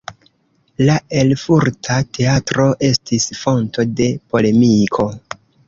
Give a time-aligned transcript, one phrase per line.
[0.87, 5.09] La Erfurta Teatro estis fonto de polemiko.